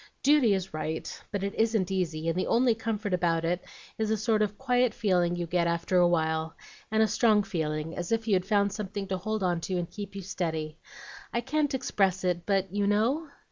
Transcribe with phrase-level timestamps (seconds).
[0.23, 3.63] Duty is right, but it isn't easy, and the only comfort about it
[3.99, 6.55] is a sort of quiet feeling you get after a while,
[6.89, 10.15] and a strong feeling, as if you'd found something to hold on to and keep
[10.15, 10.79] you steady.
[11.31, 13.29] I can't express it, but you know?"